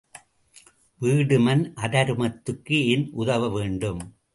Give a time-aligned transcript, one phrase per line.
[1.01, 4.01] வீடுமன் அதருமத்துக்கு ஏன் உதவ வேண்டும்?